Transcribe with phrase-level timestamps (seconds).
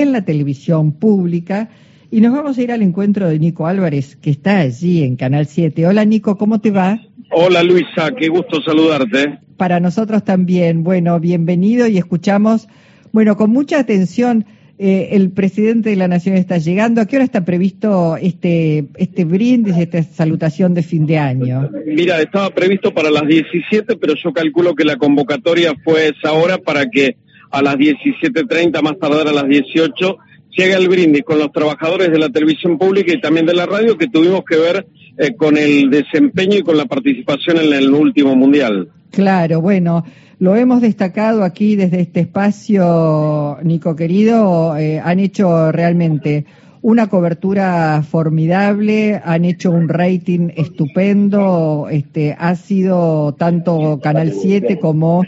[0.00, 1.68] en la televisión pública.
[2.10, 5.46] Y nos vamos a ir al encuentro de Nico Álvarez, que está allí en Canal
[5.46, 5.86] 7.
[5.86, 7.00] Hola Nico, ¿cómo te va?
[7.30, 9.38] Hola Luisa, qué gusto saludarte.
[9.56, 10.82] Para nosotros también.
[10.84, 12.68] Bueno, bienvenido y escuchamos,
[13.12, 14.46] bueno, con mucha atención.
[14.76, 17.00] Eh, el presidente de la Nación está llegando.
[17.00, 21.70] ¿A qué hora está previsto este, este brindis, esta salutación de fin de año?
[21.86, 26.58] Mira, estaba previsto para las 17, pero yo calculo que la convocatoria fue esa hora
[26.58, 27.16] para que
[27.54, 30.16] a las 17.30, más tardar a las 18,
[30.56, 33.96] llega el brindis con los trabajadores de la televisión pública y también de la radio
[33.96, 34.86] que tuvimos que ver
[35.18, 38.88] eh, con el desempeño y con la participación en el último mundial.
[39.12, 40.04] Claro, bueno,
[40.40, 46.46] lo hemos destacado aquí desde este espacio, Nico querido, eh, han hecho realmente
[46.82, 55.22] una cobertura formidable, han hecho un rating estupendo, este, ha sido tanto Canal 7 como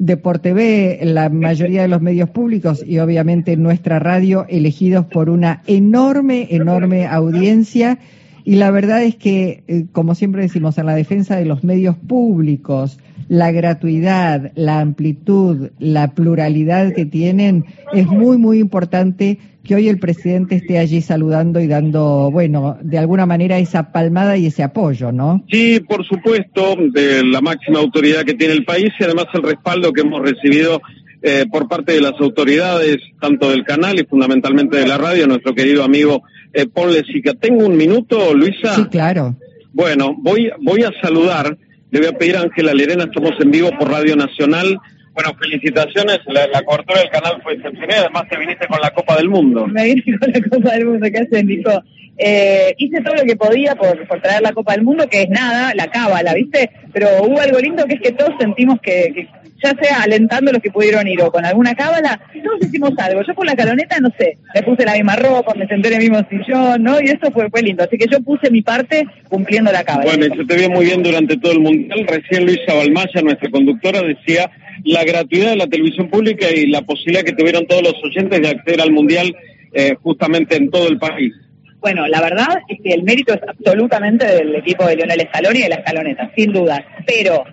[0.00, 5.62] Deporte B, la mayoría de los medios públicos y obviamente nuestra radio elegidos por una
[5.66, 7.98] enorme, enorme audiencia.
[8.42, 11.96] Y la verdad es que, eh, como siempre decimos, en la defensa de los medios
[11.98, 12.98] públicos,
[13.30, 20.00] la gratuidad, la amplitud, la pluralidad que tienen, es muy, muy importante que hoy el
[20.00, 25.12] presidente esté allí saludando y dando, bueno, de alguna manera esa palmada y ese apoyo,
[25.12, 25.44] ¿no?
[25.48, 29.92] Sí, por supuesto, de la máxima autoridad que tiene el país y además el respaldo
[29.92, 30.82] que hemos recibido
[31.22, 35.54] eh, por parte de las autoridades, tanto del canal y fundamentalmente de la radio, nuestro
[35.54, 37.34] querido amigo eh, Paul Lesica.
[37.34, 38.74] ¿Tengo un minuto, Luisa?
[38.74, 39.36] Sí, claro.
[39.72, 41.56] Bueno, voy, voy a saludar,
[41.90, 44.78] le voy a pedir a Ángela Lerena, estamos en vivo por Radio Nacional,
[45.12, 46.20] bueno, felicitaciones.
[46.26, 47.98] La, la, cobertura del canal fue excepcional.
[47.98, 49.66] Además, te viniste con la Copa del Mundo.
[49.66, 51.06] Me vine con la Copa del Mundo.
[51.12, 51.82] ¿Qué haces, Nico?
[52.22, 55.30] Eh, hice todo lo que podía por, por, traer la Copa del Mundo, que es
[55.30, 56.70] nada, la cábala, ¿viste?
[56.92, 59.26] Pero hubo algo lindo que es que todos sentimos que,
[59.62, 63.22] ya sea alentando los que pudieron ir o con alguna cábala, todos hicimos algo.
[63.26, 66.00] Yo por la caloneta, no sé, me puse la misma ropa, me senté en el
[66.00, 67.00] mismo sillón, ¿no?
[67.00, 67.84] Y eso fue, fue lindo.
[67.84, 70.16] Así que yo puse mi parte cumpliendo la cábala.
[70.16, 72.06] Bueno, se te vio muy bien durante todo el Mundial.
[72.06, 74.50] Recién Luisa Balmaya, nuestra conductora, decía
[74.84, 78.48] la gratuidad de la televisión pública y la posibilidad que tuvieron todos los oyentes de
[78.48, 79.34] acceder al Mundial
[79.72, 81.32] eh, justamente en todo el país.
[81.80, 85.62] Bueno, la verdad es que el mérito es absolutamente del equipo de Lionel Scaloni y
[85.62, 86.84] de la escaloneta, sin duda.
[87.06, 87.44] Pero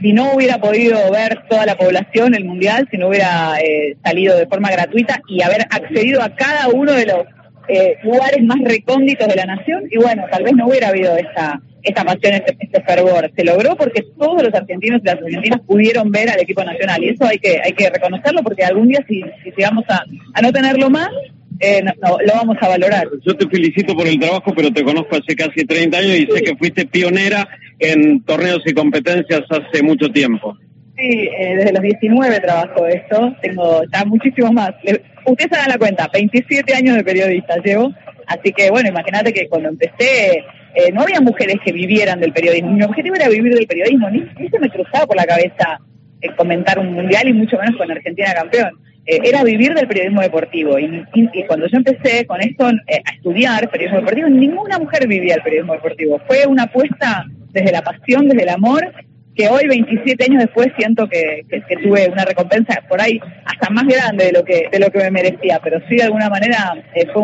[0.00, 4.36] si no hubiera podido ver toda la población el mundial, si no hubiera eh, salido
[4.36, 7.24] de forma gratuita y haber accedido a cada uno de los
[7.68, 11.60] eh, lugares más recónditos de la nación, y bueno, tal vez no hubiera habido esta
[11.80, 13.30] esta pasión, este, este, fervor.
[13.36, 17.10] Se logró porque todos los argentinos y las argentinas pudieron ver al equipo nacional y
[17.10, 20.02] eso hay que hay que reconocerlo porque algún día si, si llegamos a,
[20.34, 21.08] a no tenerlo más,
[21.60, 23.08] eh, no, no, lo vamos a valorar.
[23.24, 26.42] Yo te felicito por el trabajo, pero te conozco hace casi 30 años y sé
[26.42, 27.48] que fuiste pionera
[27.78, 30.56] en torneos y competencias hace mucho tiempo.
[30.96, 34.70] Sí, eh, desde los 19 trabajo esto, tengo ya muchísimos más.
[35.24, 37.92] Ustedes se dan la cuenta, 27 años de periodista llevo,
[38.26, 40.44] así que bueno, imagínate que cuando empecé
[40.74, 42.72] eh, no había mujeres que vivieran del periodismo.
[42.72, 45.78] Mi objetivo era vivir del periodismo, ni, ni se me cruzaba por la cabeza
[46.20, 48.70] eh, comentar un mundial y mucho menos con Argentina campeón.
[49.10, 50.78] Eh, era vivir del periodismo deportivo.
[50.78, 51.02] Y,
[51.46, 55.72] cuando yo empecé con esto eh, a estudiar periodismo deportivo, ninguna mujer vivía el periodismo
[55.72, 56.20] deportivo.
[56.26, 58.86] Fue una apuesta desde la pasión, desde el amor,
[59.34, 63.70] que hoy, 27 años después, siento que, que, que, tuve una recompensa por ahí hasta
[63.70, 66.74] más grande de lo que de lo que me merecía, pero sí de alguna manera
[66.94, 67.22] eh, fue,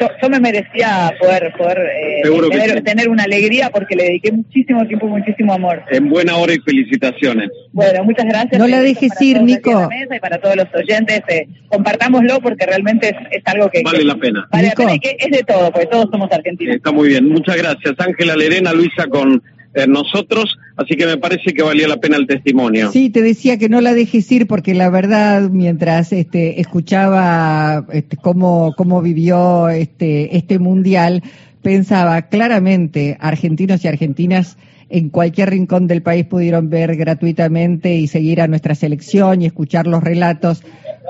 [0.00, 2.82] yo, yo me merecía poder poder eh, tener, sí.
[2.82, 5.82] tener, una alegría porque le dediqué muchísimo tiempo, muchísimo amor.
[5.90, 7.50] En buena hora y felicitaciones.
[7.72, 8.58] Bueno, muchas gracias.
[8.58, 9.88] No la dejes ir, Nico.
[9.92, 14.04] y para todos los oyentes, eh, compartámoslo porque realmente es, es algo que vale que,
[14.04, 14.48] la pena.
[14.50, 14.82] Vale Nico.
[14.82, 16.76] la pena y que es de todo, porque todos somos argentinos.
[16.76, 17.94] Está muy bien, muchas gracias.
[17.98, 19.42] Ángela Lerena, Luisa con
[19.74, 22.90] eh, nosotros, así que me parece que valía la pena el testimonio.
[22.92, 28.16] Sí, te decía que no la dejes ir porque la verdad, mientras este, escuchaba este,
[28.16, 31.22] cómo, cómo vivió este, este mundial,
[31.62, 34.58] pensaba claramente argentinos y argentinas
[34.92, 39.86] en cualquier rincón del país pudieron ver gratuitamente y seguir a nuestra selección y escuchar
[39.86, 40.62] los relatos,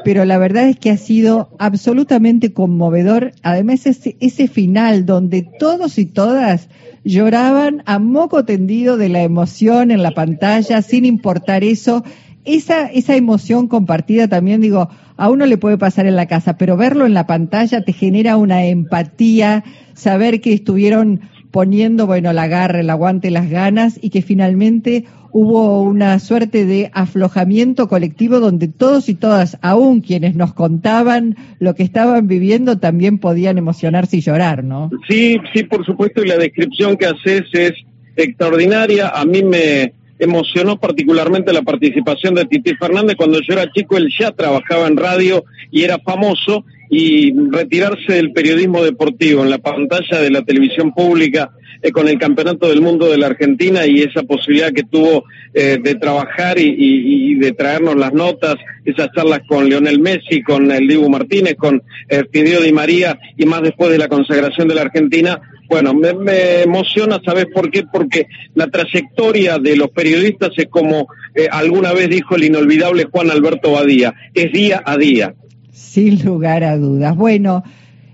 [0.04, 5.98] pero la verdad es que ha sido absolutamente conmovedor, además ese, ese final donde todos
[5.98, 6.68] y todas
[7.04, 12.04] lloraban a moco tendido de la emoción en la pantalla, sin importar eso.
[12.44, 16.76] Esa, esa emoción compartida también, digo, a uno le puede pasar en la casa, pero
[16.76, 19.62] verlo en la pantalla te genera una empatía,
[19.94, 21.20] saber que estuvieron
[21.52, 26.90] poniendo, bueno, la garra, el aguante, las ganas y que finalmente hubo una suerte de
[26.92, 33.18] aflojamiento colectivo donde todos y todas, aún quienes nos contaban lo que estaban viviendo, también
[33.18, 34.90] podían emocionarse y llorar, ¿no?
[35.08, 37.72] Sí, sí, por supuesto, y la descripción que haces es
[38.16, 39.08] extraordinaria.
[39.08, 43.16] A mí me emocionó particularmente la participación de Titi Fernández.
[43.16, 46.64] Cuando yo era chico, él ya trabajaba en radio y era famoso
[46.94, 51.50] y retirarse del periodismo deportivo en la pantalla de la televisión pública
[51.80, 55.24] eh, con el Campeonato del Mundo de la Argentina y esa posibilidad que tuvo
[55.54, 60.86] eh, de trabajar y, de traernos las notas, esas charlas con Leonel Messi, con el
[60.86, 65.40] Dibu Martínez, con eh, Di María y más después de la consagración de la Argentina,
[65.70, 67.84] bueno, me, me, emociona, ¿sabes por qué?
[67.90, 73.30] Porque la trayectoria de los periodistas es como eh, alguna vez dijo el inolvidable Juan
[73.30, 75.34] Alberto Badía, es día a día.
[75.72, 77.16] Sin lugar a dudas.
[77.16, 77.64] Bueno,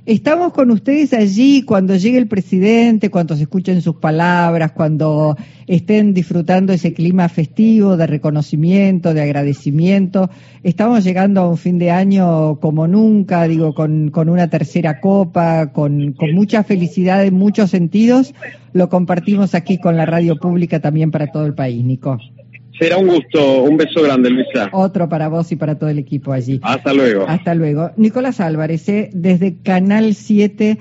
[0.07, 6.15] estamos con ustedes allí cuando llegue el presidente, cuando se escuchen sus palabras, cuando estén
[6.15, 10.31] disfrutando ese clima festivo de reconocimiento, de agradecimiento.
[10.63, 15.73] Estamos llegando a un fin de año como nunca, digo, con, con una tercera copa,
[15.73, 18.35] con, con mucha felicidad en muchos sentidos.
[18.73, 22.19] Lo compartimos aquí con la radio pública también para todo el país, Nico.
[22.79, 24.69] Será un gusto, un beso grande, Luisa.
[24.73, 26.61] Otro para vos y para todo el equipo allí.
[26.63, 27.27] Hasta luego.
[27.27, 27.91] Hasta luego.
[27.97, 29.11] Nicolás Álvarez, ¿eh?
[29.13, 30.77] desde Canal 7